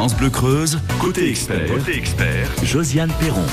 [0.00, 3.44] France Bleu Creuse, côté expert, côté expert, Josiane Perron.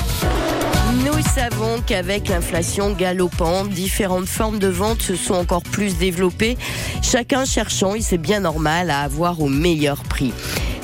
[1.04, 6.56] Nous savons qu'avec l'inflation galopante, différentes formes de vente se sont encore plus développées,
[7.02, 10.32] chacun cherchant, et c'est bien normal, à avoir au meilleur prix.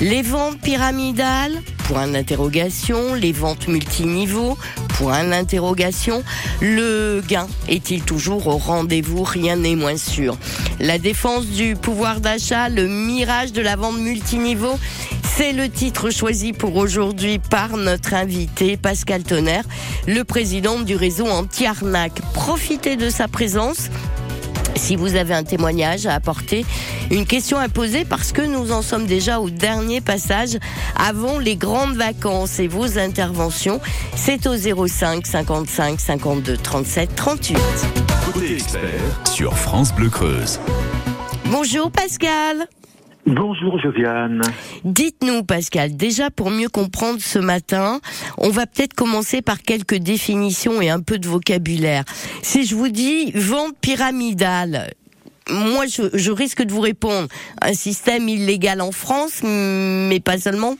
[0.01, 4.59] Les ventes pyramidales, point d'interrogation, les ventes multiniveaux,
[4.99, 6.23] point d'interrogation,
[6.61, 10.37] le gain est-il toujours au rendez-vous Rien n'est moins sûr.
[10.79, 14.79] La défense du pouvoir d'achat, le mirage de la vente multiniveau,
[15.37, 19.65] c'est le titre choisi pour aujourd'hui par notre invité Pascal Tonnerre,
[20.07, 22.21] le président du réseau anti-arnaque.
[22.35, 23.91] Profitez de sa présence
[24.77, 26.65] si vous avez un témoignage à apporter,
[27.11, 30.59] une question à poser parce que nous en sommes déjà au dernier passage
[30.97, 33.81] avant les grandes vacances et vos interventions,
[34.17, 37.59] c'est au 05 55 52 37 38.
[38.33, 40.61] Côté expert sur France Bleu Creuse.
[41.47, 42.69] Bonjour Pascal.
[43.27, 44.43] Bonjour Josiane.
[44.85, 48.01] Dites-nous Pascal, déjà pour mieux comprendre ce matin,
[48.37, 52.05] on va peut-être commencer par quelques définitions et un peu de vocabulaire.
[52.43, 54.93] Si je vous dis vente pyramidale,
[55.49, 57.29] moi je, je risque de vous répondre
[57.63, 60.77] un système illégal en France, mais pas seulement.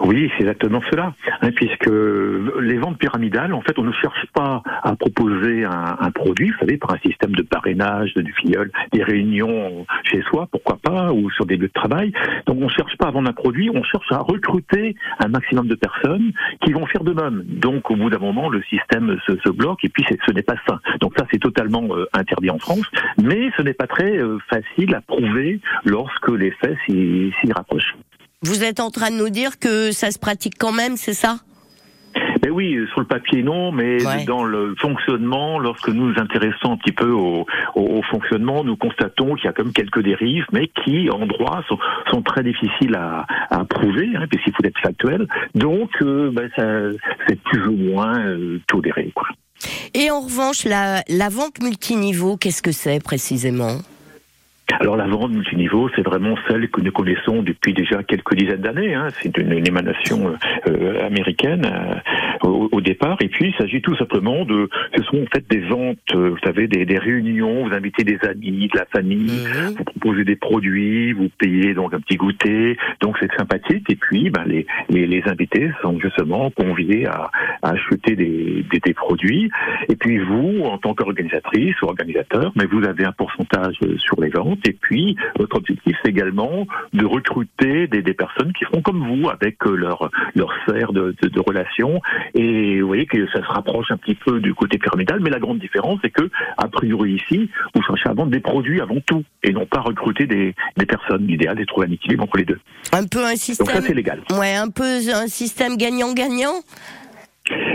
[0.00, 1.90] Oui, c'est exactement cela, hein, puisque
[2.60, 6.58] les ventes pyramidales, en fait, on ne cherche pas à proposer un, un, produit, vous
[6.58, 11.30] savez, par un système de parrainage, de filleul, des réunions chez soi, pourquoi pas, ou
[11.30, 12.12] sur des lieux de travail.
[12.46, 15.66] Donc, on ne cherche pas à vendre un produit, on cherche à recruter un maximum
[15.66, 17.42] de personnes qui vont faire de même.
[17.46, 20.56] Donc, au bout d'un moment, le système se, se bloque, et puis ce n'est pas
[20.68, 20.80] ça.
[21.00, 22.86] Donc, ça, c'est totalement euh, interdit en France,
[23.22, 27.94] mais ce n'est pas très euh, facile à prouver lorsque les faits s'y rapprochent.
[28.42, 31.40] Vous êtes en train de nous dire que ça se pratique quand même, c'est ça?
[32.42, 34.24] Mais oui, sur le papier non, mais ouais.
[34.24, 38.76] dans le fonctionnement, lorsque nous nous intéressons un petit peu au, au, au fonctionnement, nous
[38.76, 41.78] constatons qu'il y a comme quelques dérives, mais qui en droit sont,
[42.10, 45.28] sont très difficiles à, à prouver, hein, puisqu'il faut être factuel.
[45.54, 46.48] Donc, euh, ben,
[47.28, 49.12] c'est plus ou moins euh, toléré.
[49.14, 49.28] Quoi.
[49.92, 53.76] Et en revanche, la, la vente multiniveau, qu'est-ce que c'est précisément?
[54.78, 58.94] Alors la vente multiniveau, c'est vraiment celle que nous connaissons depuis déjà quelques dizaines d'années.
[58.94, 59.08] Hein.
[59.20, 60.32] C'est une, une, émanation
[60.68, 63.16] euh, américaine euh, au, au, départ.
[63.20, 66.38] Et puis il s'agit tout simplement de, ce sont en fait des ventes, euh, vous
[66.44, 67.66] savez, des, des, réunions.
[67.66, 69.74] Vous invitez des amis, de la famille, mmh.
[69.78, 72.76] vous proposez des produits, vous payez donc un petit goûter.
[73.00, 73.88] Donc c'est sympathique.
[73.90, 77.30] Et puis ben, les, les, les, invités sont justement conviés à,
[77.62, 79.50] à acheter des, des, des, produits.
[79.88, 84.28] Et puis vous, en tant qu'organisatrice ou organisateur, mais vous avez un pourcentage sur les
[84.28, 84.59] ventes.
[84.64, 89.28] Et puis, votre objectif, c'est également de recruter des, des, personnes qui seront comme vous,
[89.30, 92.00] avec euh, leur, leur sphère de, de, de relations.
[92.34, 95.38] Et vous voyez que ça se rapproche un petit peu du côté pyramidal, mais la
[95.38, 99.24] grande différence, c'est que, a priori ici, vous cherchez à vendre des produits avant tout,
[99.42, 101.26] et non pas recruter des, des personnes.
[101.26, 102.60] L'idéal est de trouver un équilibre entre les deux.
[102.92, 103.66] Un peu un système.
[103.66, 104.22] Donc ça, c'est légal.
[104.38, 106.54] Ouais, un peu un système gagnant-gagnant.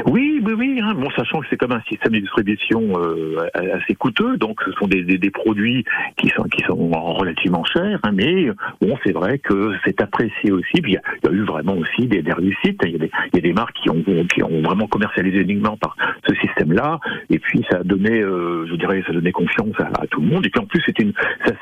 [0.07, 0.79] Oui, oui, oui.
[0.81, 0.93] Hein.
[0.95, 4.87] Bon, sachant que c'est comme un système de distribution euh, assez coûteux, donc ce sont
[4.87, 5.83] des, des, des, produits
[6.17, 8.47] qui sont qui sont relativement chers, hein, mais
[8.81, 10.81] bon, c'est vrai que c'est apprécié aussi.
[10.81, 12.81] Puis il y, y, a eu vraiment aussi des, des réussites.
[12.85, 14.03] Il y, a des, il y, a des marques qui ont
[14.33, 15.95] qui ont vraiment commercialisé uniquement par
[16.27, 16.99] ce système-là,
[17.29, 20.45] et puis ça a donné, euh, je dirais, ça donnait confiance à, tout le monde.
[20.45, 21.13] Et puis en plus, c'est une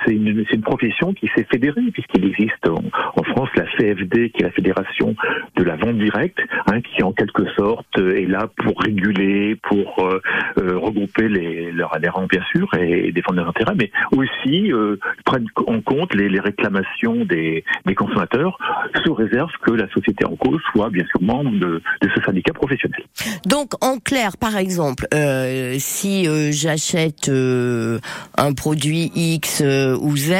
[0.05, 2.83] c'est une, une profession qui s'est fédérée puisqu'il existe en,
[3.15, 5.15] en, France la CFD, qui est la fédération
[5.55, 10.21] de la vente directe, hein, qui en quelque sorte est là pour réguler, pour euh,
[10.57, 15.47] euh, regrouper les, leurs adhérents bien sûr et, défendre leurs intérêts, mais aussi euh, prennent
[15.67, 18.57] en compte les, les réclamations des, des, consommateurs
[19.03, 22.53] sous réserve que la société en cause soit bien sûr membre de, de ce syndicat
[22.53, 23.03] professionnel.
[23.45, 30.33] Donc en clair, par exemple, euh, si euh, j'achète un produit X ou Z,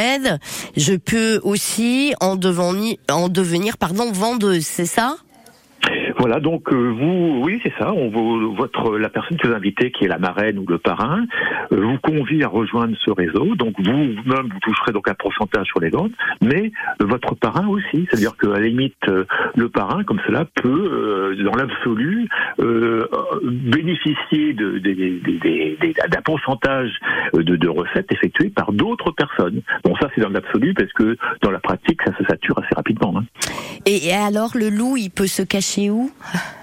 [0.75, 5.18] je peux aussi en devenir, en devenir pardon, vendeuse, c'est ça?
[6.24, 7.92] Voilà, donc euh, vous, oui, c'est ça.
[7.92, 11.26] On vous, votre la personne que vous invitez, qui est la marraine ou le parrain,
[11.74, 13.56] euh, vous convie à rejoindre ce réseau.
[13.56, 17.68] Donc vous même vous toucherez donc un pourcentage sur les ventes, mais euh, votre parrain
[17.68, 18.08] aussi.
[18.10, 19.26] C'est-à-dire qu'à la limite, euh,
[19.58, 22.30] le parrain, comme cela, peut, euh, dans l'absolu,
[23.44, 26.92] bénéficier de, d'un pourcentage
[27.34, 29.62] de, de, recettes effectuées par d'autres personnes.
[29.84, 33.14] Bon, ça c'est dans l'absolu parce que dans la pratique, ça se sature assez rapidement.
[33.18, 33.26] Hein.
[33.86, 36.12] Et alors, le loup, il peut se cacher où?
[36.21, 36.62] 唉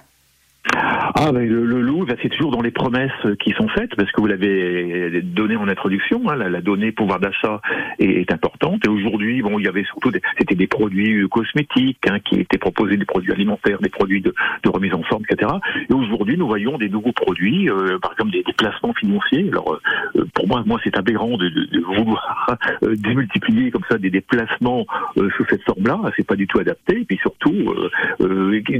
[0.72, 3.10] Ah, ben, le, loup, ben, c'est toujours dans les promesses
[3.40, 7.60] qui sont faites, parce que vous l'avez donné en introduction, hein, la, donnée pouvoir d'achat
[7.98, 8.84] est, importante.
[8.84, 12.96] Et aujourd'hui, bon, il y avait surtout, c'était des produits cosmétiques hein, qui étaient proposés,
[12.96, 14.34] des produits alimentaires, des produits de,
[14.66, 15.50] remise en forme, etc.
[15.88, 19.48] Et aujourd'hui, nous voyons des nouveaux produits, euh, par exemple des, placements financiers.
[19.50, 19.80] Alors,
[20.16, 21.50] euh, pour moi, moi, c'est aberrant de,
[21.96, 24.86] vouloir euh, démultiplier comme ça des déplacements
[25.16, 26.00] sous cette forme-là.
[26.16, 27.00] C'est pas du tout adapté.
[27.00, 27.74] Et puis surtout,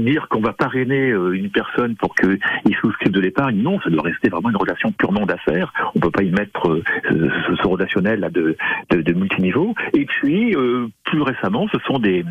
[0.01, 2.39] dire qu'on va parrainer une personne pour qu'ils
[2.81, 3.61] souscrivent de l'épargne.
[3.61, 5.73] Non, ça doit rester vraiment une relation purement d'affaires.
[5.95, 9.75] On peut pas y mettre euh, ce, relationnel là de, multiniveau.
[9.93, 12.23] Et puis, euh, plus récemment, ce sont des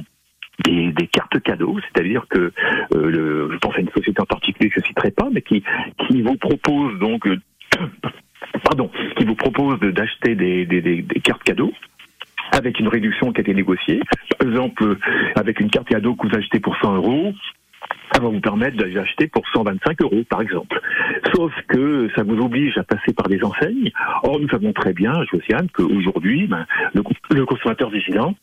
[1.12, 2.52] cartes cadeaux, c'est-à-dire que
[2.94, 5.62] euh, je pense à une société en particulier je citerai pas, mais qui
[6.22, 7.26] vous propose donc
[8.64, 11.72] pardon, qui vous propose d'acheter des, des, cartes cadeaux
[12.52, 14.00] avec une réduction qui a été négociée.
[14.38, 14.96] Par exemple,
[15.36, 17.32] avec une carte cadeau que vous achetez pour 100 euros,
[18.20, 20.80] va vous permettre d'acheter pour 125 euros, par exemple.
[21.34, 23.90] Sauf que ça vous oblige à passer par des enseignes.
[24.22, 28.34] Or, nous savons très bien, Josiane, qu'aujourd'hui, ben, le, le consommateur vigilant,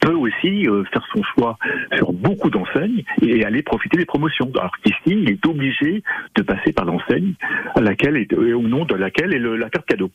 [0.00, 1.58] peut aussi euh, faire son choix
[1.96, 4.50] sur beaucoup d'enseignes et aller profiter des promotions.
[4.58, 6.02] Alors qu'ici, il est obligé
[6.36, 7.34] de passer par l'enseigne
[7.74, 10.10] à laquelle est, au nom de laquelle est la carte cadeau.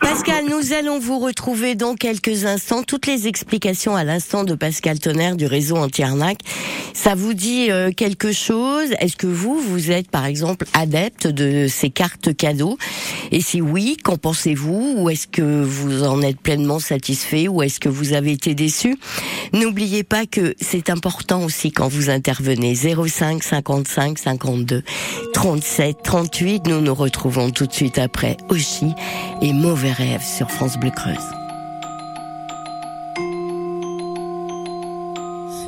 [0.00, 2.82] Pascal, nous allons vous retrouver dans quelques instants.
[2.82, 6.40] Toutes les explications à l'instant de Pascal Tonnerre du réseau anti-arnaque.
[6.94, 8.92] Ça vous dit euh, quelque chose?
[9.00, 12.78] Est-ce que vous, vous êtes par exemple adepte de ces cartes cadeaux?
[13.32, 14.94] Et si oui, qu'en pensez-vous?
[14.98, 17.46] Ou est-ce que vous en êtes pleinement satisfait?
[17.46, 18.54] Ou est-ce que vous avez été
[19.52, 22.74] N'oubliez pas que c'est important aussi quand vous intervenez.
[22.74, 24.82] 05 55 52
[25.32, 26.66] 37 38.
[26.66, 28.92] Nous nous retrouvons tout de suite après Oshi
[29.40, 31.16] et Mauvais rêve sur France Bleu Creuse.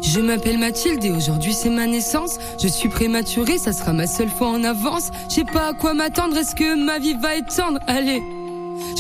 [0.03, 2.39] Je m'appelle Mathilde et aujourd'hui c'est ma naissance.
[2.61, 5.11] Je suis prématurée, ça sera ma seule fois en avance.
[5.29, 7.79] Je sais pas à quoi m'attendre, est-ce que ma vie va être tendre?
[7.87, 8.21] Allez,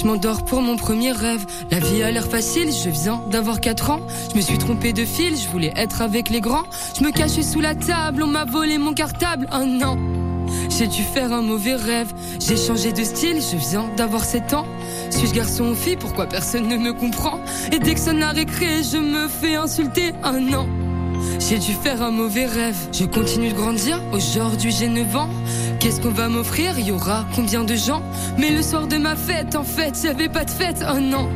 [0.01, 1.45] je m'endors pour mon premier rêve.
[1.71, 4.01] La vie a l'air facile, je viens d'avoir 4 ans.
[4.31, 6.65] Je me suis trompé de fil, je voulais être avec les grands.
[6.99, 9.47] Je me cachais sous la table, on m'a volé mon cartable.
[9.53, 9.99] Oh non,
[10.71, 12.13] j'ai dû faire un mauvais rêve.
[12.39, 14.67] J'ai changé de style, je viens d'avoir 7 ans.
[15.11, 17.39] Suis-je garçon ou fille Pourquoi personne ne me comprend?
[17.71, 20.13] Et dès que ça n'a récré, je me fais insulter.
[20.23, 20.67] Un an.
[21.39, 22.77] J'ai dû faire un mauvais rêve.
[22.93, 24.01] Je continue de grandir.
[24.13, 25.29] Aujourd'hui, j'ai 9 ans.
[25.81, 26.79] Qu'est-ce qu'on va m'offrir?
[26.79, 28.03] Y aura combien de gens?
[28.37, 30.83] Mais le soir de ma fête, en fait, j'avais pas de fête.
[30.83, 31.27] Un an.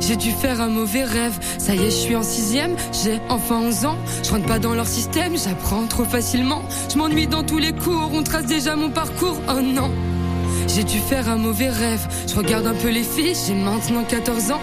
[0.00, 1.38] J'ai dû faire un mauvais rêve.
[1.58, 2.74] Ça y est, je suis en sixième.
[3.04, 3.98] J'ai enfin 11 ans.
[4.24, 5.36] Je rentre pas dans leur système.
[5.36, 6.62] J'apprends trop facilement.
[6.90, 8.12] Je m'ennuie dans tous les cours.
[8.14, 9.36] On trace déjà mon parcours.
[9.46, 9.90] Un an.
[10.68, 12.08] J'ai dû faire un mauvais rêve.
[12.26, 14.60] Je regarde un peu les filles, j'ai maintenant 14 ans.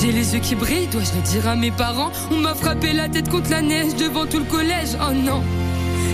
[0.00, 2.10] J'ai les yeux qui brillent, dois-je le dire à mes parents?
[2.30, 5.42] On m'a frappé la tête contre la neige devant tout le collège, oh non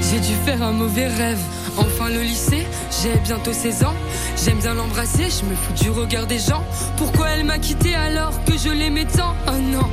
[0.01, 1.39] J'ai dû faire un mauvais rêve.
[1.77, 2.67] Enfin le lycée,
[3.03, 3.95] j'ai bientôt 16 ans.
[4.43, 6.65] J'aime bien l'embrasser, je me fous du regard des gens.
[6.97, 9.35] Pourquoi elle m'a quitté alors que je l'aimais tant?
[9.49, 9.89] Oh non.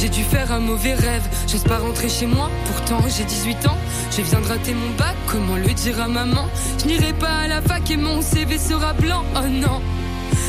[0.00, 3.78] J'ai dû faire un mauvais rêve, j'ose pas rentrer chez moi, pourtant j'ai 18 ans.
[4.10, 6.48] Je viens de rater mon bac, comment le dire à maman?
[6.80, 9.80] Je n'irai pas à la fac et mon CV sera blanc, oh non.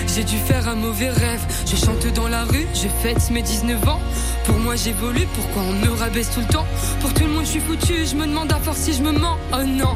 [0.07, 3.87] J'ai dû faire un mauvais rêve, je chante dans la rue, je fête mes 19
[3.87, 4.01] ans.
[4.45, 6.65] Pour moi j'évolue, pourquoi on me rabaisse tout le temps?
[6.99, 9.11] Pour tout le monde je suis foutu, je me demande à force si je me
[9.11, 9.95] mens, oh non.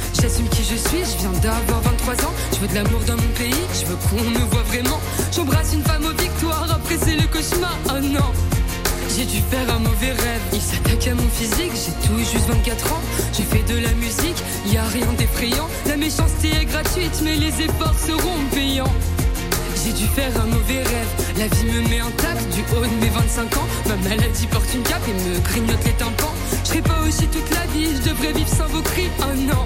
[0.21, 2.33] J'assume qui je suis, je viens d'avoir 23 ans.
[2.53, 4.99] Je veux de l'amour dans mon pays, je veux qu'on me voit vraiment.
[5.35, 7.75] J'embrasse une femme aux victoires, après c'est le cauchemar.
[7.89, 8.31] Oh non,
[9.17, 10.41] j'ai dû faire un mauvais rêve.
[10.53, 13.01] Il s'attaque à mon physique, j'ai tout juste 24 ans.
[13.33, 15.67] J'ai fait de la musique, y a rien d'effrayant.
[15.87, 18.93] La méchanceté est gratuite, mais les efforts seront payants.
[19.83, 21.11] J'ai dû faire un mauvais rêve.
[21.39, 23.67] La vie me met intact du haut de mes 25 ans.
[23.87, 26.35] Ma maladie porte une cape et me grignote les tympans.
[26.63, 29.09] Je serai pas aussi toute la vie, je devrais vivre sans vos cris.
[29.21, 29.65] Oh non.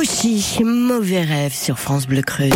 [0.00, 2.52] Aussi mauvais rêve sur France Bleu Creuse.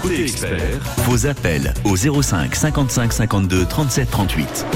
[0.00, 4.66] Côté expert, vos appels au 05 55 52 37 38.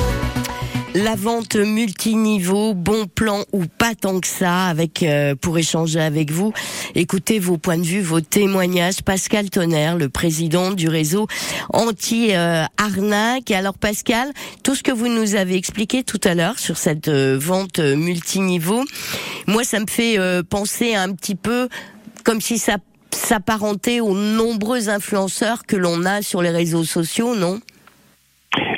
[0.98, 6.30] La vente multiniveau, bon plan ou pas tant que ça, avec euh, pour échanger avec
[6.30, 6.54] vous.
[6.94, 9.02] Écoutez vos points de vue, vos témoignages.
[9.02, 11.26] Pascal Tonnerre, le président du réseau
[11.74, 13.50] anti-arnaque.
[13.50, 17.36] Alors Pascal, tout ce que vous nous avez expliqué tout à l'heure sur cette euh,
[17.38, 18.82] vente multiniveau,
[19.46, 21.68] moi ça me fait euh, penser un petit peu
[22.24, 22.78] comme si ça
[23.10, 27.60] s'apparentait aux nombreux influenceurs que l'on a sur les réseaux sociaux, non?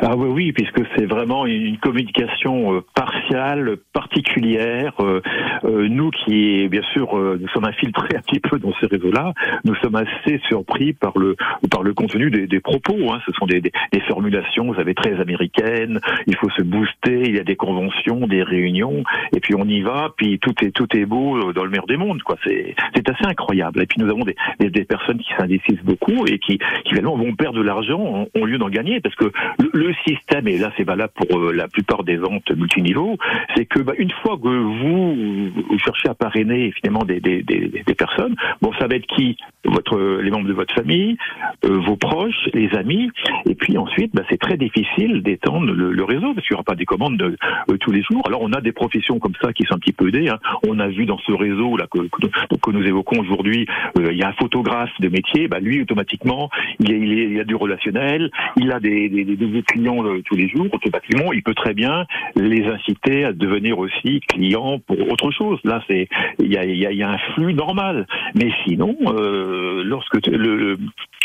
[0.00, 4.94] Ah oui, oui, puisque c'est vraiment une communication euh, partiale, particulière.
[5.00, 5.20] Euh,
[5.64, 9.74] euh, nous qui, bien sûr, nous sommes infiltrés un petit peu dans ces réseaux-là, nous
[9.76, 11.36] sommes assez surpris par le
[11.70, 13.12] par le contenu des, des propos.
[13.12, 13.20] Hein.
[13.26, 16.00] Ce sont des, des, des, formulations, vous savez, très américaines.
[16.26, 17.22] Il faut se booster.
[17.24, 19.02] Il y a des conventions, des réunions,
[19.34, 20.10] et puis on y va.
[20.16, 22.22] Puis tout est tout est beau dans le meilleur des mondes.
[22.22, 23.82] Quoi, c'est c'est assez incroyable.
[23.82, 27.34] Et puis nous avons des, des, personnes qui s'indécisent beaucoup et qui, qui finalement vont
[27.34, 29.30] perdre de l'argent au lieu d'en gagner, parce que
[29.72, 33.16] le système, et là c'est valable pour euh, la plupart des ventes multiniveaux,
[33.56, 37.94] c'est que bah, une fois que vous, cherchez à parrainer finalement des, des, des, des,
[37.94, 39.36] personnes, bon ça va être qui?
[39.64, 41.16] Votre, Les membres de votre famille,
[41.64, 43.10] euh, vos proches, les amis,
[43.48, 46.74] et puis ensuite bah, c'est très difficile d'étendre le, réseau parce qu'il n'y aura pas
[46.74, 47.36] des commandes de,
[47.70, 48.22] euh, tous les jours.
[48.26, 50.28] Alors on a des professions comme ça qui sont un petit peu aidées.
[50.28, 50.38] Hein.
[50.66, 53.66] On a vu dans ce réseau là que, que, nous évoquons aujourd'hui,
[53.98, 57.44] il y a un photographe de métier, bah, lui automatiquement il, est, il, y a
[57.44, 61.42] du relationnel, il a des, des, des, des clients euh, tous les jours, automatiquement, il
[61.42, 65.58] peut très bien les inciter à devenir aussi clients pour autre chose.
[65.64, 68.06] Là, c'est il y a, un flux normal.
[68.34, 70.76] Mais sinon, euh, lorsque le,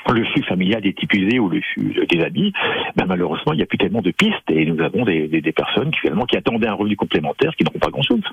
[0.07, 2.53] flux familial est épuisé ou le flux des amis,
[2.95, 5.99] ben malheureusement, il n'y a plus tellement de pistes et nous avons des, personnes qui
[5.99, 8.23] finalement qui attendaient un revenu complémentaire qui n'auront pas grand-chose.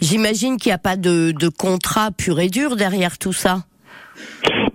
[0.00, 3.64] J'imagine qu'il n'y a pas de, de contrat pur et dur derrière tout ça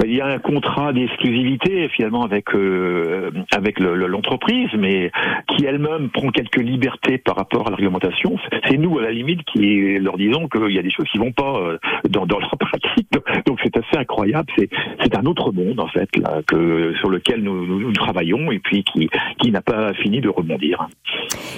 [0.08, 5.12] il y a un contrat d'exclusivité finalement avec euh, avec l'entreprise, mais
[5.50, 8.38] qui elle-même prend quelques libertés par rapport à la réglementation.
[8.70, 11.32] C'est nous à la limite qui leur disons qu'il y a des choses qui vont
[11.32, 11.78] pas euh,
[12.10, 13.08] dans, dans leur pratique.
[13.46, 14.52] Donc c'est assez incroyable.
[14.58, 14.70] C'est
[15.02, 18.84] c'est un autre monde en fait là que sur lequel nous, nous, travaillons et puis
[18.84, 19.10] qui
[19.40, 20.88] qui n'a pas fini de rebondir.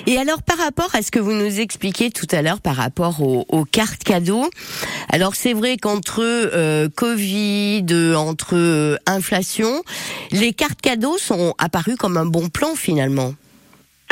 [0.05, 3.21] Et alors par rapport à ce que vous nous expliquez tout à l'heure par rapport
[3.21, 4.45] aux, aux cartes cadeaux,
[5.11, 7.85] alors c'est vrai qu'entre euh, Covid,
[8.15, 9.81] entre entre euh, inflation,
[10.31, 13.33] les cartes cadeaux sont apparues comme un bon plan finalement.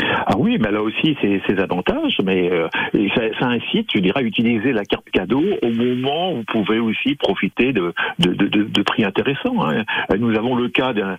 [0.01, 2.67] Ah oui, mais là aussi, c'est ses avantages, mais euh,
[3.15, 6.79] ça, ça, incite, je dirais, à utiliser la carte cadeau au moment où vous pouvez
[6.79, 9.65] aussi profiter de, de, de, de prix intéressants.
[9.65, 9.83] Hein.
[10.17, 11.17] Nous avons le cas d'un,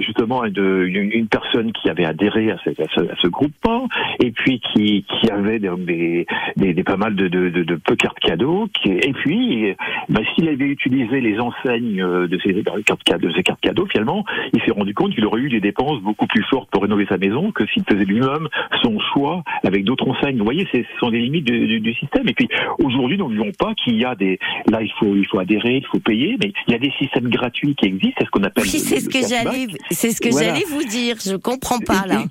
[0.00, 3.88] justement d'une une personne qui avait adhéré à ce, à ce, à ce groupement
[4.20, 6.26] et puis qui, qui avait des,
[6.56, 8.68] des, des, pas mal de, de, peu cartes cadeaux.
[8.74, 9.74] Qui, et puis,
[10.08, 14.60] bah, s'il avait utilisé les enseignes de ces cartes de ces cartes cadeaux, finalement, il
[14.62, 17.50] s'est rendu compte qu'il aurait eu des dépenses beaucoup plus fortes pour rénover sa maison
[17.52, 18.48] que s'il faisait lui-même
[18.82, 20.38] son choix avec d'autres enseignes.
[20.38, 22.28] Vous voyez, ce sont des limites du, du, système.
[22.28, 22.48] Et puis
[22.82, 24.38] aujourd'hui, n'oublions pas qu'il y a des.
[24.70, 27.28] Là, il faut, il faut adhérer, il faut payer, mais il y a des systèmes
[27.28, 28.16] gratuits qui existent.
[28.18, 28.64] C'est ce qu'on appelle.
[28.64, 31.16] Oui, c'est ce, que j'allais, c'est ce que j'allais vous dire.
[31.24, 32.24] Je comprends pas là.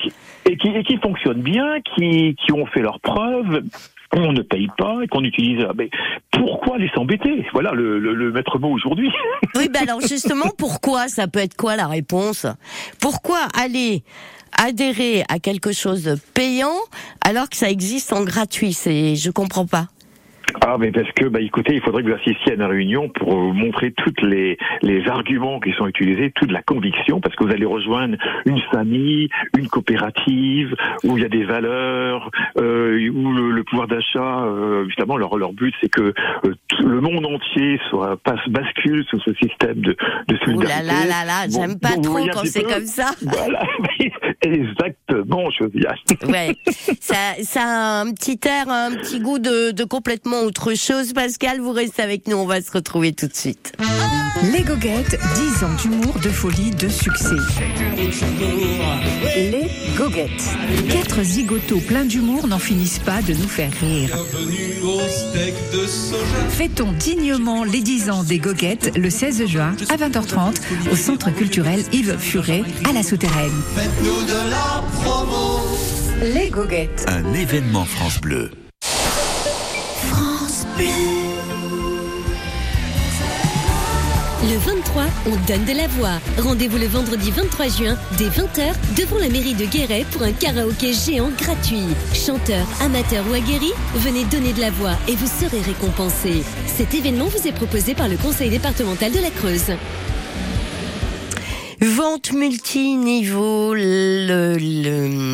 [0.50, 3.64] Et, qui, et qui fonctionnent bien, qui, qui ont fait leurs preuves
[4.14, 5.66] on ne paye pas et qu'on utilise.
[5.76, 5.90] Mais
[6.32, 9.12] pourquoi les s'embêter Voilà le, le, le, maître mot aujourd'hui.
[9.56, 11.08] Oui, ben alors justement, pourquoi?
[11.08, 12.46] Ça peut être quoi la réponse?
[13.02, 14.04] Pourquoi aller
[14.58, 16.76] adhérer à quelque chose de payant
[17.22, 19.88] alors que ça existe en gratuit C'est, je comprends pas.
[20.62, 23.32] Ah, mais parce que, bah, écoutez, il faudrait que vous assistiez à une réunion pour
[23.32, 27.52] vous montrer toutes les, les arguments qui sont utilisés, toute la conviction, parce que vous
[27.52, 33.64] allez rejoindre une famille, une coopérative, où il y a des valeurs, euh, où le,
[33.64, 36.14] pouvoir d'achat, euh, justement, leur, leur but, c'est que
[36.46, 39.96] euh, le monde entier soit passe bascule sous ce système de,
[40.28, 40.74] de solidarité.
[40.74, 43.12] Ouh là là là là, j'aime pas trop quand c'est comme ça.
[43.28, 43.62] Voilà,
[44.42, 45.94] exactement, dire.
[46.28, 46.56] Ouais,
[47.00, 51.14] ça, ça a un petit air, un petit goût de, de complètement autre chose.
[51.14, 53.74] Pascal, vous restez avec nous, on va se retrouver tout de suite.
[54.54, 55.18] Les goguettes,
[55.58, 57.36] 10 ans d'humour, de folie, de succès.
[59.36, 59.68] Les
[59.98, 60.30] goguettes.
[60.90, 64.16] Quatre zigotos pleins d'humour n'en finissent pas de nous faire rire.
[66.50, 70.58] Fêtons dignement les 10 ans des goguettes le 16 juin à 20h30
[70.92, 73.52] au Centre culturel Yves Furet à la Souterraine.
[76.22, 77.06] Les goguettes.
[77.08, 78.52] Un événement France Bleu.
[80.78, 80.84] Le
[84.58, 86.20] 23 2023, on donne de la voix.
[86.38, 90.94] Rendez-vous le vendredi 23 juin, dès 20h, devant la mairie de Guéret pour un karaoké
[90.94, 91.88] géant gratuit.
[92.14, 96.44] Chanteurs, amateurs ou aguerris, venez donner de la voix et vous serez récompensés.
[96.68, 99.72] Cet événement vous est proposé par le Conseil départemental de la Creuse.
[101.80, 104.58] Vente multiniveau, le,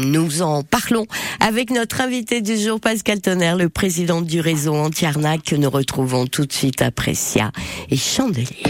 [0.05, 1.05] nous en parlons
[1.39, 6.27] avec notre invité du jour, Pascal Tonnerre, le président du réseau anti-arnaque que nous retrouvons
[6.27, 7.51] tout de suite après Sia
[7.89, 8.63] et Chandelier.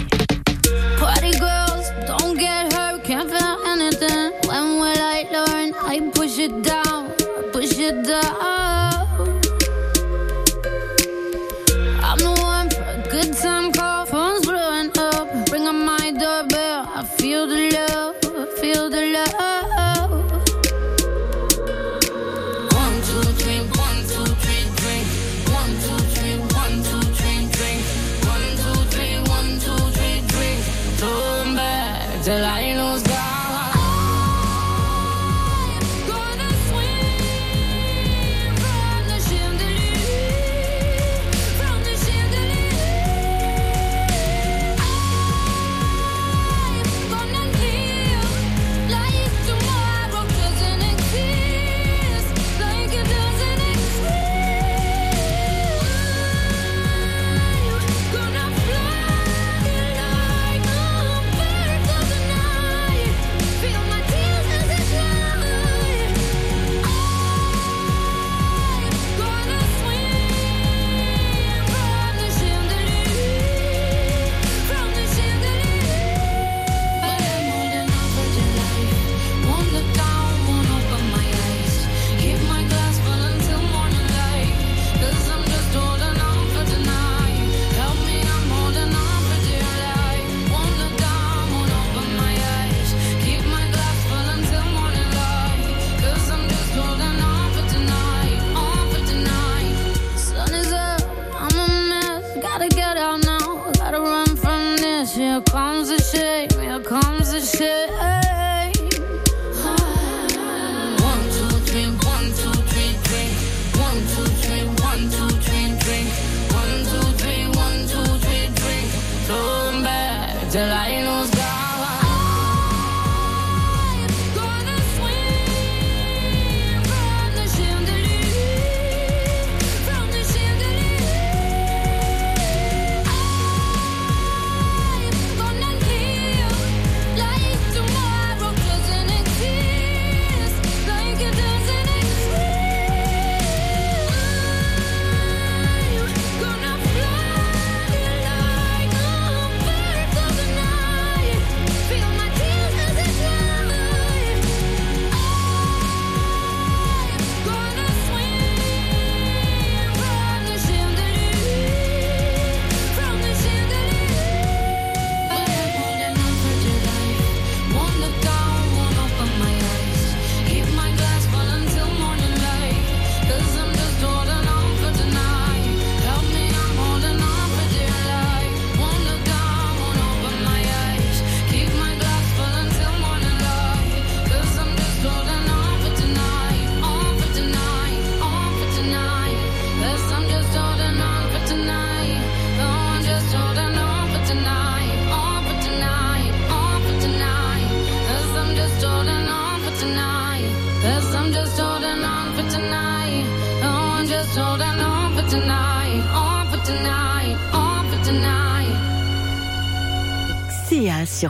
[17.33, 19.52] Feel the love, feel the love.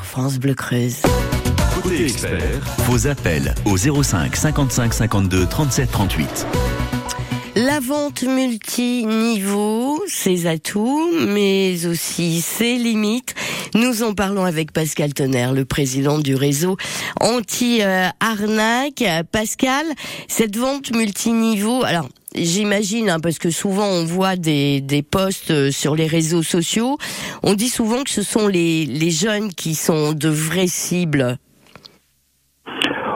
[0.04, 1.02] Sur France Bleu Creuse.
[1.82, 6.48] Côté expert, vos appels au 05 55 52 37 38.
[7.56, 13.36] La vente multiniveau, ses atouts, mais aussi ses limites.
[13.76, 16.78] Nous en parlons avec Pascal Tonnerre, le président du réseau
[17.22, 19.04] anti-arnaque.
[19.32, 19.86] Pascal,
[20.28, 25.72] cette vente multiniveau, alors j'imagine, hein, parce que souvent on voit des, des posts euh,
[25.72, 26.98] sur les réseaux sociaux,
[27.44, 31.38] on dit souvent que ce sont les, les jeunes qui sont de vraies cibles.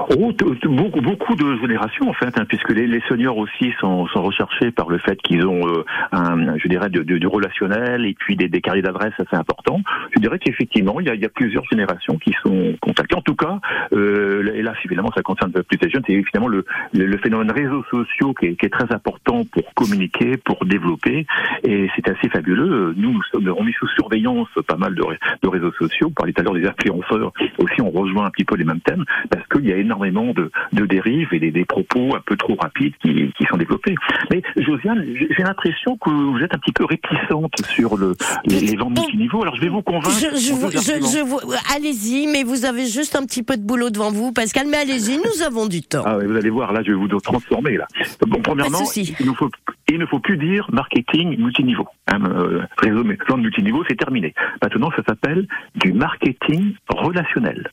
[0.10, 4.72] Beaucoup, beaucoup de générations en fait, hein, puisque les, les, seniors aussi sont, sont, recherchés
[4.72, 8.62] par le fait qu'ils ont euh, un, je dirais, du relationnel et puis des, des
[8.62, 9.82] carrières d'adresse assez importants.
[10.16, 13.16] Je dirais qu'effectivement, il il y a plusieurs générations qui sont contactées.
[13.16, 13.60] En tout cas,
[13.94, 17.84] euh, et là, évidemment, ça concerne plus les jeunes, c'est évidemment le, le, phénomène réseaux
[17.90, 21.26] sociaux qui est, qui est, très important pour communiquer, pour développer,
[21.64, 22.94] et c'est assez fabuleux.
[22.96, 25.04] Nous, nous sommes, on est sous surveillance pas mal de,
[25.42, 26.08] de réseaux sociaux.
[26.10, 28.82] On parlait tout à l'heure des influenceurs aussi, on rejoint un petit peu les mêmes
[28.82, 32.38] thèmes parce qu'il y a énormément de, de dérives et des, des, propos un peu
[32.38, 33.96] trop rapides qui, qui sont développés.
[34.32, 38.14] Mais Josiane, j'ai l'impression que vous êtes un petit peu réticente sur le,
[38.46, 39.42] les, les ventes multiniveaux.
[39.42, 40.10] Alors je vais vous convaincre.
[40.10, 44.32] Je, je, je, allez-y, mais vous avez juste un petit peu de boulot devant vous,
[44.32, 44.68] Pascal.
[44.70, 46.04] Mais allez-y, nous avons du temps.
[46.06, 47.88] Ah vous allez voir, là, je vais vous transformer là.
[48.26, 49.50] Bon, premièrement, il ne faut
[49.90, 51.88] il ne faut plus dire marketing multiniveau.
[52.08, 54.34] Hein, euh, réseau vente multiniveau, c'est terminé.
[54.62, 57.72] Maintenant, ça s'appelle du marketing relationnel.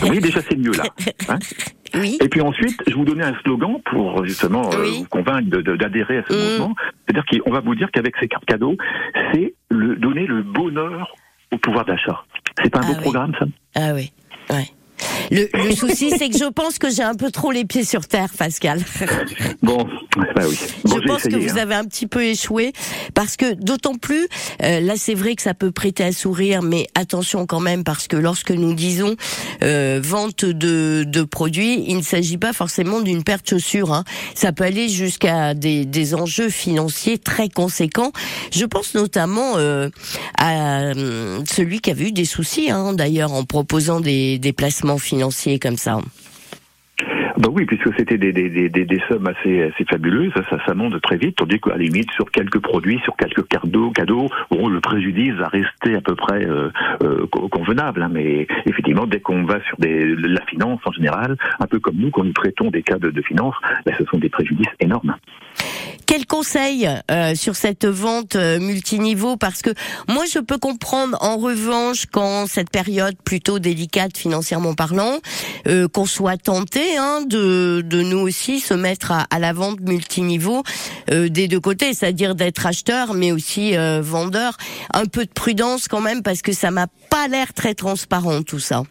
[0.00, 0.84] Voyez, déjà, c'est mieux là.
[1.28, 1.38] Hein
[1.94, 2.18] oui.
[2.22, 6.24] Et puis ensuite, je vous donner un slogan pour justement euh, vous convaincre d'adhérer à
[6.28, 6.52] ce mm.
[6.52, 6.74] mouvement.
[7.06, 8.76] C'est-à-dire qu'on va vous dire qu'avec ces cartes cadeaux,
[9.32, 11.14] c'est le, donner le bonheur
[11.52, 12.24] au pouvoir d'achat.
[12.62, 13.46] C'est pas un beau ah programme, ça?
[13.74, 14.12] Ah oui,
[14.50, 14.68] ouais.
[15.30, 18.06] Le, le souci, c'est que je pense que j'ai un peu trop les pieds sur
[18.06, 18.80] terre, Pascal.
[19.62, 19.86] Bon,
[20.16, 20.58] bah oui.
[20.84, 21.62] je pense que vous hein.
[21.62, 22.72] avez un petit peu échoué,
[23.14, 24.26] parce que d'autant plus,
[24.62, 28.08] euh, là c'est vrai que ça peut prêter à sourire, mais attention quand même, parce
[28.08, 29.16] que lorsque nous disons
[29.62, 33.92] euh, vente de, de, produits, il ne s'agit pas forcément d'une perte de chaussure.
[33.92, 34.04] Hein.
[34.34, 38.12] Ça peut aller jusqu'à des, des, enjeux financiers très conséquents.
[38.50, 39.88] Je pense notamment euh,
[40.38, 44.89] à euh, celui qui a eu des soucis, hein, d'ailleurs, en proposant des, des placements
[44.98, 46.00] financiers comme ça.
[47.40, 51.00] Bah oui, puisque c'était des, des, des, des, sommes assez, assez fabuleuses, ça, ça, monte
[51.00, 54.78] très vite, tandis qu'à la limite, sur quelques produits, sur quelques cadeaux, cadeaux bon, le
[54.82, 56.68] préjudice va rester à peu près euh,
[57.02, 58.02] euh, convenable.
[58.02, 61.96] Hein, mais effectivement, dès qu'on va sur des, la finance en général, un peu comme
[61.96, 63.54] nous, quand nous traitons des cas de, de finance,
[63.86, 65.16] ben, ce sont des préjudices énormes.
[66.10, 69.36] Quel conseil euh, sur cette vente euh, multiniveau?
[69.36, 69.70] Parce que
[70.08, 75.18] moi, je peux comprendre en revanche quand cette période plutôt délicate financièrement parlant,
[75.68, 80.62] euh, qu'on soit tenté hein, de, nous aussi se mettre à, à la vente multiniveau
[81.10, 84.56] euh, des deux côtés, c'est-à-dire d'être acheteur mais aussi euh, vendeur.
[84.92, 88.58] Un peu de prudence quand même parce que ça m'a pas l'air très transparent tout
[88.58, 88.82] ça.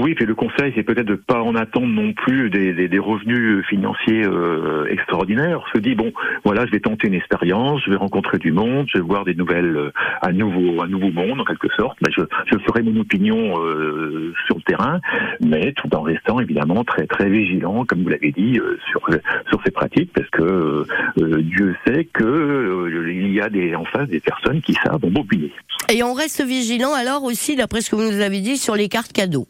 [0.00, 4.24] Oui, puis le conseil, c'est peut-être de pas en attendre non plus des, revenus financiers
[4.24, 5.64] euh, extraordinaires.
[5.66, 6.12] On se dit bon,
[6.44, 9.34] voilà, je vais tenter une expérience, je vais rencontrer du monde, je vais voir des
[9.34, 9.90] nouvelles, euh,
[10.22, 11.98] un nouveau, un nouveau monde en quelque sorte.
[12.00, 12.22] Ben, je,
[12.66, 15.00] ferai mon opinion euh, sur le terrain,
[15.40, 19.00] mais tout en restant évidemment très très vigilant, comme vous l'avez dit, euh, sur
[19.48, 24.08] sur ces pratiques, parce que euh, Dieu sait que il y a des en face
[24.08, 25.52] des personnes qui savent bobiner.
[25.92, 28.88] Et on reste vigilant alors aussi, d'après ce que vous nous avez dit, sur les
[28.88, 29.46] cartes cadeaux.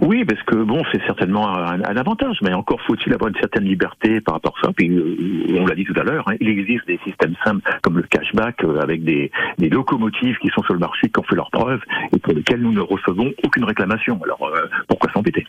[0.00, 4.20] Oui, parce que bon, c'est certainement un, avantage, mais encore faut-il avoir une certaine liberté
[4.20, 4.72] par rapport à ça.
[4.76, 7.96] Puis euh, on l'a dit tout à l'heure, hein, il existe des systèmes simples comme
[7.96, 11.36] le cashback euh, avec des, des, locomotives qui sont sur le marché, qui ont fait
[11.36, 11.80] leurs preuves
[12.12, 14.20] et pour lesquelles nous ne recevons aucune réclamation.
[14.24, 15.46] Alors euh, pourquoi s'embêter?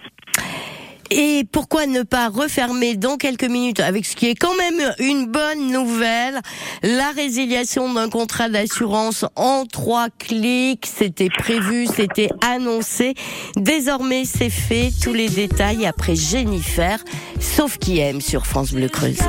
[1.11, 5.27] Et pourquoi ne pas refermer dans quelques minutes avec ce qui est quand même une
[5.27, 6.39] bonne nouvelle,
[6.83, 10.85] la résiliation d'un contrat d'assurance en trois clics.
[10.85, 13.13] C'était prévu, c'était annoncé.
[13.55, 14.91] Désormais, c'est fait.
[15.01, 16.99] Tous les détails après Jennifer,
[17.39, 19.19] sauf qui aime sur France Bleu Creuse.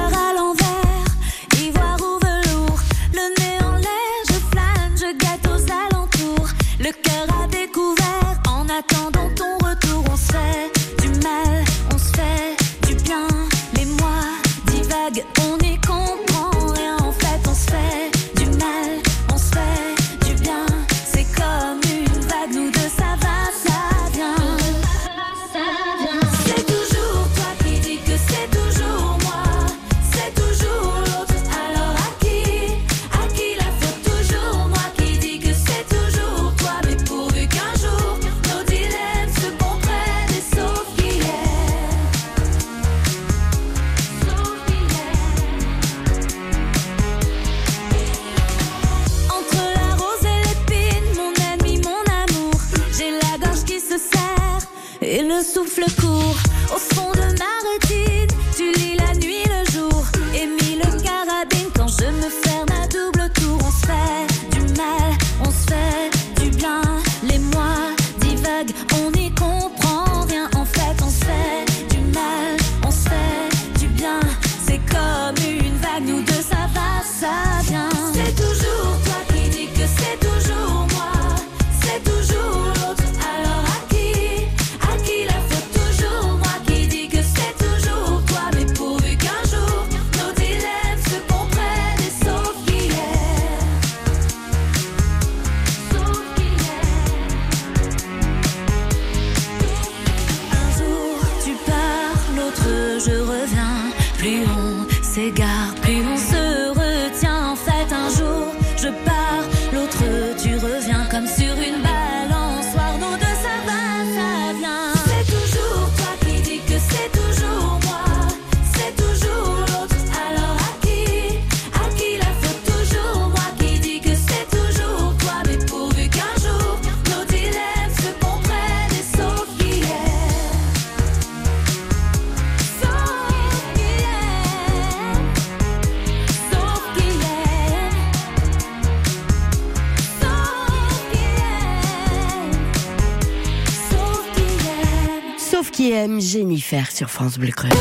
[146.67, 147.73] Jennifer sur France Bleu Creuse.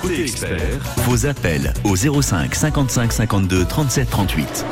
[0.00, 0.58] Côté expert,
[1.04, 4.66] vos appels au 05 55 52 37 38.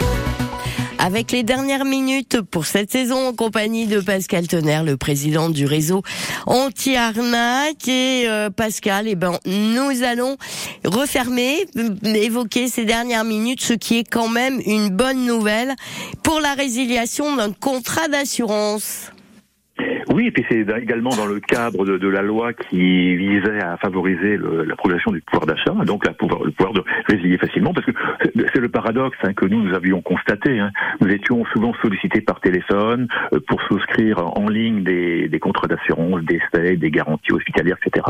[0.98, 5.64] Avec les dernières minutes pour cette saison en compagnie de Pascal Tonnerre, le président du
[5.64, 6.02] réseau
[6.46, 7.86] anti-arnaque.
[7.86, 10.36] Et euh, Pascal, eh ben, nous allons
[10.84, 15.74] refermer, euh, évoquer ces dernières minutes, ce qui est quand même une bonne nouvelle
[16.24, 19.12] pour la résiliation d'un contrat d'assurance.
[20.16, 23.76] Oui, et puis c'est également dans le cadre de, de la loi qui visait à
[23.76, 27.84] favoriser la progression du pouvoir d'achat, donc la pouvoir, le pouvoir de résilier facilement, parce
[27.84, 27.92] que
[28.24, 30.58] c'est- le paradoxe hein, que nous, nous avions constaté.
[30.58, 30.70] hein.
[31.02, 36.22] Nous étions souvent sollicités par téléphone euh, pour souscrire en ligne des, des contrats d'assurance,
[36.24, 38.06] des stay, des garanties hospitalières, etc.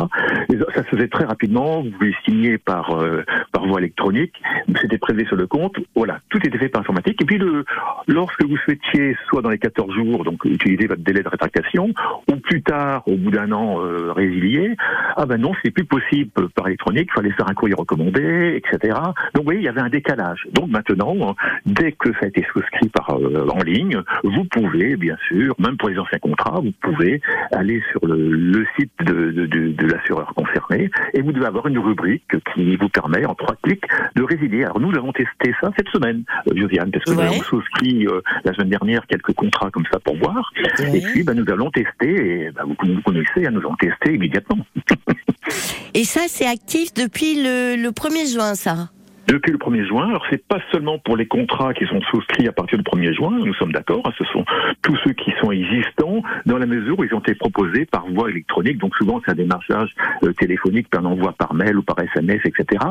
[0.49, 4.41] Et ça se faisait très rapidement, vous pouvez signer par, euh, par voie électronique,
[4.81, 7.21] c'était prélevé sur le compte, voilà, tout était fait par informatique.
[7.21, 7.65] Et puis le,
[8.07, 11.93] lorsque vous souhaitiez, soit dans les 14 jours, donc utiliser votre délai de rétractation,
[12.31, 14.77] ou plus tard, au bout d'un an, euh, résilier,
[15.17, 18.95] ah ben non, c'est plus possible par électronique, il fallait faire un courrier recommandé, etc.
[19.35, 20.47] Donc vous voyez, il y avait un décalage.
[20.53, 25.17] Donc maintenant, dès que ça a été souscrit par euh, en ligne, vous pouvez, bien
[25.29, 27.21] sûr, même pour les anciens contrats, vous pouvez
[27.53, 31.67] aller sur le, le site de, de, de, de l'assureur concerné et vous devez avoir
[31.67, 34.65] une rubrique qui vous permet, en trois clics, de résilier.
[34.65, 38.21] Alors nous avons testé ça cette semaine, euh, Josiane, parce que nous avons souscrit euh,
[38.45, 40.53] la semaine dernière quelques contrats comme ça pour voir.
[40.79, 40.99] Ouais.
[40.99, 44.65] Et puis, ben, nous allons tester, et vous, vous connaissez, hein, nous allons tester immédiatement.
[45.95, 48.91] Et ça, c'est actif depuis le, le 1er juin, ça.
[49.27, 52.53] Depuis le 1er juin, alors c'est pas seulement pour les contrats qui sont souscrits à
[52.53, 54.45] partir du 1er juin, nous sommes d'accord, hein, ce sont
[54.83, 58.31] tous ceux qui sont existants dans la mesure où ils ont été proposés par voie
[58.31, 59.91] électronique, donc souvent c'est un démarchage
[60.23, 62.85] euh, téléphonique, un envoi par mail ou par SMS, etc.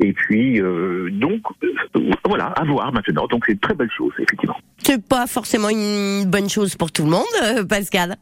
[0.00, 4.12] Et puis, euh, donc, euh, voilà, à voir maintenant, donc c'est une très belle chose,
[4.18, 4.56] effectivement.
[4.78, 8.16] C'est pas forcément une bonne chose pour tout le monde, Pascal.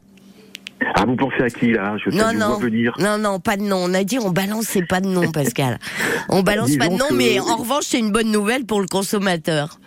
[0.95, 1.95] Ah, vous pensez à qui là?
[2.03, 2.57] Je Non, non.
[2.57, 2.93] venir.
[2.99, 3.77] Non, non, pas de nom.
[3.83, 5.79] On a dit on balance c'est pas de nom, Pascal.
[6.29, 8.87] On balance pas de nom, que- mais en revanche, c'est une bonne nouvelle pour le
[8.87, 9.79] consommateur.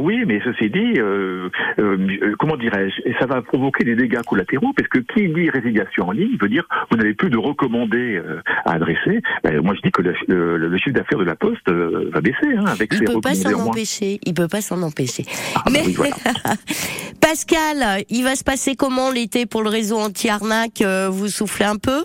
[0.00, 4.72] Oui, mais ceci dit, euh, euh, comment dirais-je, et ça va provoquer des dégâts collatéraux,
[4.76, 8.40] parce que qui dit résiliation en ligne veut dire vous n'avez plus de recommandés euh,
[8.64, 9.20] à adresser.
[9.44, 12.20] Ben, moi, je dis que le, le- le chiffre d'affaires de la Poste euh, va
[12.20, 14.20] baisser hein, avec Il ces peut pas s'en empêcher.
[14.24, 15.24] Il peut pas s'en empêcher.
[15.54, 16.14] Ah, bah mais oui, voilà.
[17.20, 21.76] Pascal, il va se passer comment l'été pour le réseau anti-arnaque euh, Vous soufflez un
[21.76, 22.04] peu?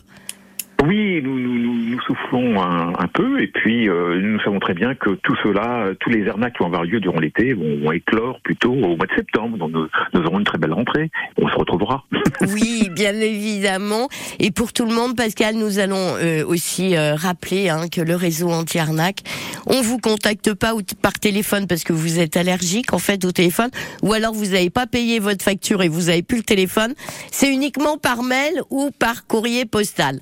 [0.86, 5.36] Oui, nous, nous, soufflons un, peu, et puis euh, nous savons très bien que tout
[5.42, 9.06] cela, tous les arnaques qui vont avoir lieu durant l'été vont, éclore plutôt au mois
[9.06, 9.58] de septembre.
[9.58, 11.10] Donc nous, aurons une très belle rentrée.
[11.38, 12.04] On se retrouvera.
[12.42, 14.10] Oui, bien évidemment.
[14.40, 18.16] Et pour tout le monde, Pascal, nous allons euh, aussi euh, rappeler hein, que le
[18.16, 19.20] réseau anti-arnaque,
[19.66, 23.70] on vous contacte pas par téléphone parce que vous êtes allergique en fait au téléphone,
[24.02, 26.94] ou alors vous n'avez pas payé votre facture et vous avez plus le téléphone.
[27.32, 30.20] C'est uniquement par mail ou par courrier postal.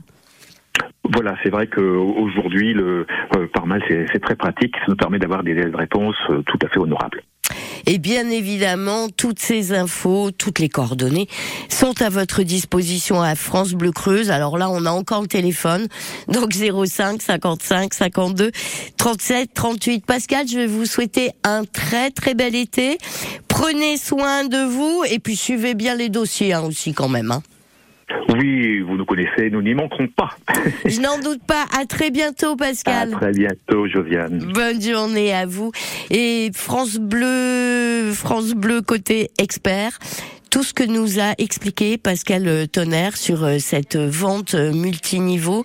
[1.14, 3.06] Voilà, c'est vrai qu'aujourd'hui, le
[3.36, 4.74] euh, par mail, c'est très pratique.
[4.78, 7.22] Ça nous permet d'avoir des délais de réponse euh, tout à fait honorables.
[7.86, 11.28] Et bien évidemment, toutes ces infos, toutes les coordonnées
[11.68, 14.30] sont à votre disposition à France Bleu Creuse.
[14.32, 15.88] Alors là, on a encore le téléphone,
[16.28, 18.52] donc 05 55 52
[18.98, 20.06] 37 38.
[20.06, 22.98] Pascal, je vais vous souhaiter un très très bel été.
[23.48, 27.32] Prenez soin de vous et puis suivez bien les dossiers hein, aussi quand même.
[27.32, 27.42] hein.
[28.30, 30.30] Oui, vous nous connaissez, nous n'y manquerons pas.
[30.86, 31.65] Je n'en doute pas.
[31.78, 33.12] À très bientôt, À Pascal.
[33.12, 34.39] très bientôt, Josiane.
[34.54, 35.71] Bonne journée à vous.
[36.10, 39.97] Et France Bleu, France Bleu côté expert.
[40.50, 45.63] Tout ce que nous a expliqué Pascal Tonnerre sur euh, cette vente multiniveau,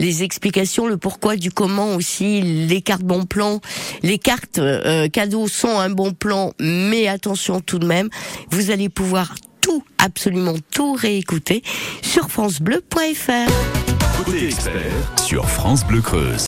[0.00, 3.60] les explications, le pourquoi du comment aussi, les cartes bon plan,
[4.02, 8.08] les cartes euh, cadeaux sont un bon plan, mais attention tout de même,
[8.50, 11.62] vous allez pouvoir tout, absolument tout réécouter
[12.02, 13.50] sur francebleu.fr.
[14.22, 14.92] Côté expert
[15.24, 16.42] sur France Bleu Creuse.